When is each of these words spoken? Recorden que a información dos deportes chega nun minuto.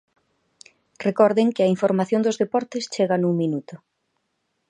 Recorden 1.07 1.47
que 1.55 1.63
a 1.63 1.71
información 1.75 2.21
dos 2.23 2.39
deportes 2.43 2.89
chega 2.93 3.15
nun 3.19 3.33
minuto. 3.41 3.75